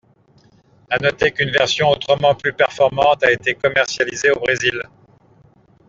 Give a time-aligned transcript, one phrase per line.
[0.89, 4.81] À noter qu'une version autrement plus performante a été commercialisée au Brésil.